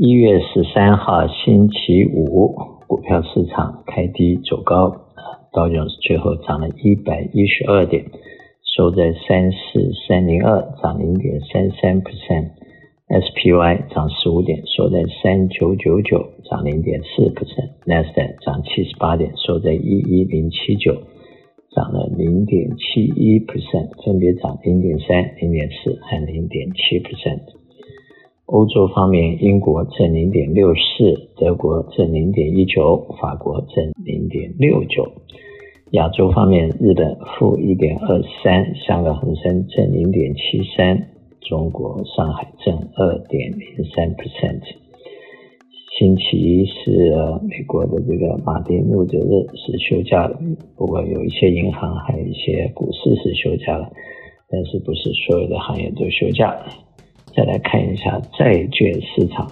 [0.00, 2.54] 一月十三号星期五，
[2.86, 8.04] 股票市场开低走高，啊道琼斯最后涨了一百一十二点，
[8.76, 12.50] 收在三四三零二，涨零点三三 percent。
[13.08, 17.70] SPY 涨十五点，收在三九九九，涨零点四 percent。
[17.84, 20.94] Nasdaq 涨七十八点，收在一一零七九，
[21.74, 27.57] 涨了零点七一 percent，分别涨零点三、零点四和零点七 percent。
[28.48, 35.06] 欧洲方面，英国正零点六四，德国正零点一九，法国正零点六九。
[35.90, 41.10] 亚洲方面，日本负一点二三，香港恒生正零点七三，
[41.42, 44.62] 中国上海正二点零三 percent。
[45.98, 47.12] 星期一是
[47.46, 50.38] 美国的这个马丁路德日，是休假的，
[50.74, 53.92] 不过有一些银行还有一些股市是休假的，
[54.48, 56.56] 但是不是所有的行业都休假。
[57.38, 59.46] 再来看一下债券市场，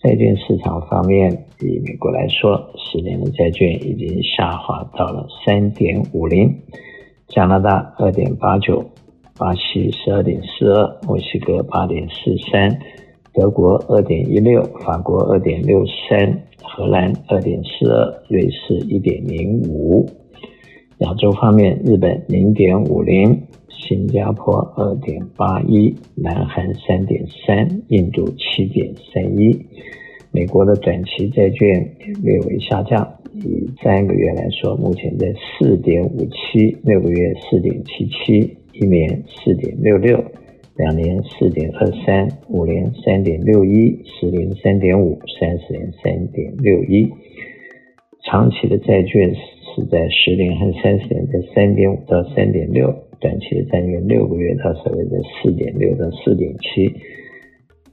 [0.00, 1.28] 债券市场方面，
[1.60, 6.56] 以美国来说，十年的债券已经下滑到了三点五零，
[7.26, 8.80] 加拿大二点八九，
[9.36, 12.78] 巴西十二点四二，墨西哥八点四三，
[13.34, 20.08] 德国二点一六，法国二点六三，荷兰二点四二，瑞士一点零五。
[20.98, 23.42] 亚洲方面，日本零点五零。
[23.88, 29.56] 新加坡二点八一，南韩三点三，印度七点三一。
[30.32, 31.68] 美国的短期债券
[32.22, 40.22] 略微下降，以三个月来说，目前在四点五七，六个月四点七七，一年四点六六，
[40.76, 47.08] 两年四点二三，五年三点六一，十年三点五，三十年三点六一。
[48.24, 53.05] 长期的债券是在十年和三十年在三点五到三点六。
[53.20, 56.94] 短期的债券六个月到所谓的四点六到四点七，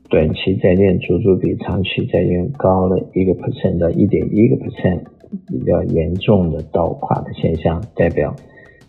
[0.10, 5.00] 短期债券足足比长期债券高了一个 percent 到一点一个 percent，
[5.48, 8.36] 比较严重的倒垮的现象，代表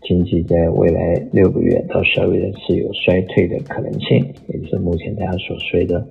[0.02, 6.06] 经济在未来六个月到十二月是有衰退的可能性，也就是目前大家所说的，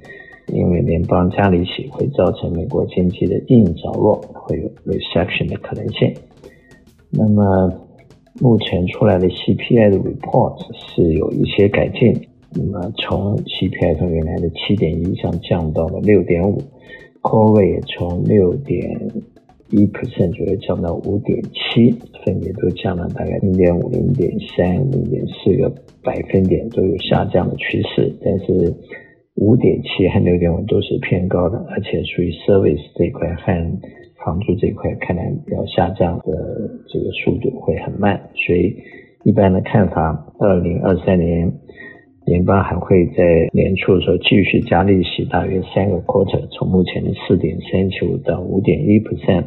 [0.53, 6.14] 因为联邦加利息会造成美国经济的硬着陆，会有 recession 的可能性。
[7.12, 7.83] 那么。
[8.44, 12.14] 目前出来的 CPI 的 report 是有一些改进，
[12.54, 16.62] 那么从 CPI 从原来的七点一上降到了六点五
[17.22, 19.00] ，core 也从六点
[19.70, 21.96] 一 percent 左右降到五点七，
[22.26, 28.76] 分别都降了大概零点五、零点三、零点四个百分点，都有下降的趋势，但是
[29.36, 33.80] 五点七和六点五都是偏高的，而且属于 service 这一块和。
[34.25, 36.23] 房租这一块看来要下降的
[36.88, 38.75] 这个速度会很慢，所以
[39.23, 41.51] 一般的看法，二零二三年
[42.25, 43.23] 联邦还会在
[43.53, 49.45] 年初的时候继续加利息，大约三个 quarter，从目前的四点三七五到五点一 percent，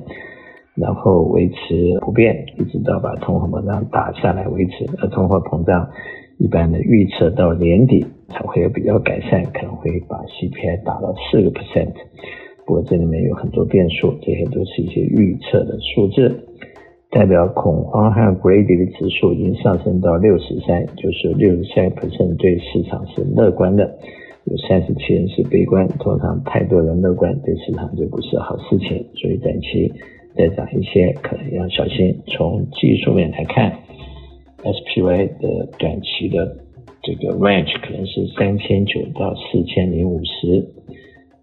[0.75, 4.87] 然后维持不变，一直到把通货膨胀打下来为止。
[4.98, 5.88] 而通货膨胀
[6.38, 11.94] 一般的预测到年底才会有比较改善，可能会把 CPI 打到四个 percent。
[12.66, 16.44] 不过这里面有很多变数，这些都是一些预测的数字，
[17.10, 21.88] 代表恐慌和 greedy 的指数已经上升到六十三，就是六十三
[22.37, 23.97] 对市场是乐观的，
[24.47, 25.87] 有三十七人是悲观。
[26.00, 29.93] 通常太多人乐观，对市场就不是好事情，所以短期
[30.37, 32.19] 再涨一些可能要小心。
[32.26, 33.72] 从技术面来看
[34.65, 36.56] ，SPY 的短期的
[37.05, 40.66] 这个 range 可能是三千九到四千零五十。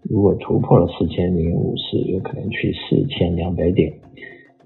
[0.08, 3.90] 如果突破了四千零五十，有可能去四千两百点；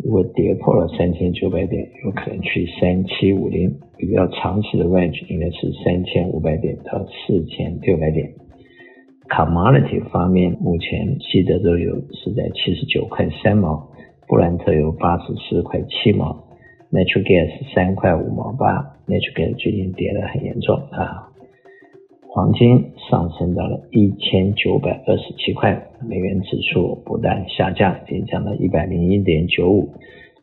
[0.05, 3.75] 如果跌破了三千九百点，有可能去三七五零。
[3.97, 8.33] 比较长期的 range 应该是三千五百点到四千六百点。
[9.29, 13.91] Commodity 方面，目前西德州油是在七十九块三毛，
[14.27, 16.45] 布兰特油八十四块七毛
[16.93, 21.28] ，Natural Gas 三块五毛八，Natural Gas 最近跌得很严重啊。
[22.39, 29.93] 黄金上升到了一千九百二十七块，美元指数不断下降，已经降到一百零一点九五。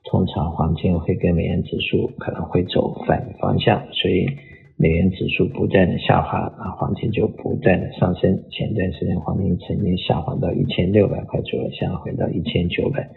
[0.04, 4.28] 通常黄金会跟美元指数可能会走反方向，所以
[4.76, 8.44] 美元指数不断的下滑，啊，黄金就不断的上升。
[8.52, 13.10] 前段时间黄金曾经下滑到一千六百块左右，现在回到一千九百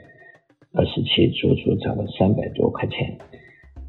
[0.75, 3.19] 二十七，足足涨了三百多块钱。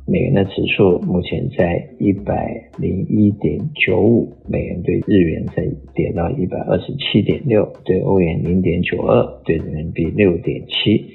[0.09, 5.63] 美元的指数目前在一百零一点九五，美元对日元在
[5.93, 11.05] 跌到一百二十七点六，对欧元零点九二，对人民币六点七。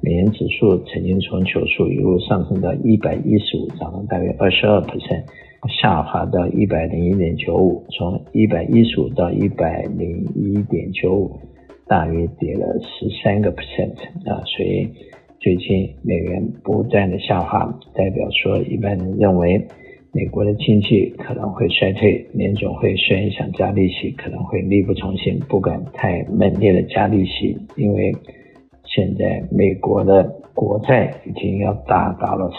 [0.00, 5.24] 美元指数曾经从九十五一路上升到一百一十五，涨了大约二十二 percent，
[5.68, 11.38] 下滑到一百零一点九五，从一百一十五到一百零一点九五，
[11.86, 13.92] 大约跌了十三个 percent
[14.24, 14.88] 啊，所以
[15.48, 19.66] 最近美元不断的下滑，代表说一般人认为
[20.12, 28.14] 美国的经济可能会衰退，联总会虽然想加利息，可能会力不从心，不敢太猛烈的加利息，因为
[28.84, 30.22] 现在美国的
[30.52, 32.50] 国债已经要达到了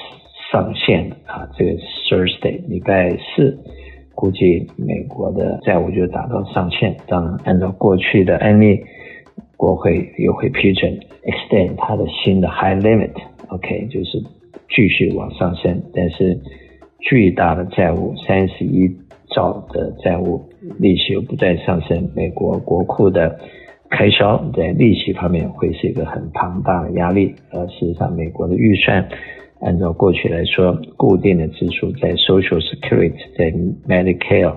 [0.51, 1.73] 上限啊，这个
[2.09, 3.55] Thursday 礼拜四。
[4.15, 8.81] 估计美国的债务就达到上限，当然按照过去的案例，
[9.59, 14.17] 国会又会批准 extend 它的新的 high limit，OK，就是
[14.69, 15.83] 继续往上升。
[15.93, 16.39] 但是
[17.01, 18.89] 巨大的债务，三十一
[19.35, 20.41] 兆的债务，
[20.79, 23.37] 利息又不再上升，美国国库的
[23.89, 27.35] 开销在利息方面会是一个很庞大的压力。
[27.51, 29.09] 而事实上，美国的预算。
[29.59, 33.51] 按照过去来说，固定的支出在 Social Security、在
[33.85, 34.55] Medicare、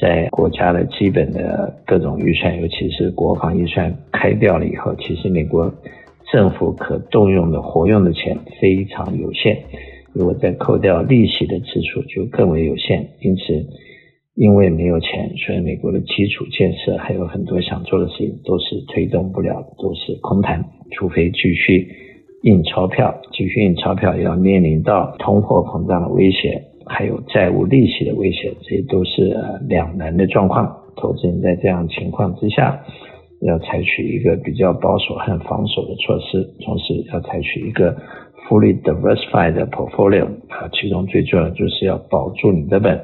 [0.00, 5.72] 在国家的基本的各种预算，尤其是国防预算开掉了以后，其实美国
[6.32, 9.58] 政府可动用的活用的钱非常有限。
[10.12, 13.10] 如果再扣掉利息的支出，就更为有限。
[13.20, 13.42] 因此，
[14.34, 21.88] 因为没有钱，所以美国的基础建设还有很多想做的事情都是推动不了，都是空谈，除非继续。
[22.42, 29.32] 印钞票，继续印钞票，要面临到通货膨胀的威胁，还有债务利息的威胁，这些都是
[29.68, 30.76] 两难的状况。
[30.96, 32.82] 投资人在这样情况之下，
[33.42, 37.96] 要采取一个比较保守和防守的措施，同时要采取一个
[38.48, 43.00] fully diversified portfolio 啊，其中最重要的就是要保住你的本。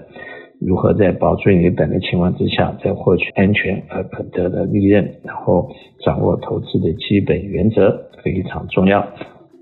[0.60, 5.70] 如何在保住你本的情况之下，再获取安全而可得的利润，然后
[6.04, 8.10] 掌握投资的基本原则。
[8.24, 9.06] 非常重要。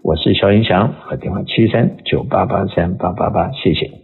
[0.03, 4.04] 我是肖云祥，和电话七三九八八三八八八，谢谢。